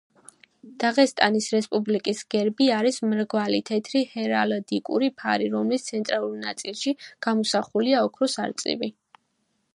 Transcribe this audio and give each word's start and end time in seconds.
დაღესტნის 0.83 1.49
რესპუბლიკის 1.55 2.21
გერბი 2.35 2.69
არის 2.77 2.97
მრგვალი 3.11 3.59
თეთრი 3.71 4.03
ჰერალდიკური 4.15 5.11
ფარი, 5.21 5.53
რომლის 5.59 5.87
ცენტრალურ 5.93 6.35
ნაწილში 6.49 6.95
გამოსახულია 7.29 8.05
ოქროს 8.11 8.41
არწივი. 8.49 8.95